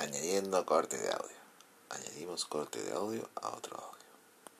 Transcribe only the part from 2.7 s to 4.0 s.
de audio a otro audio.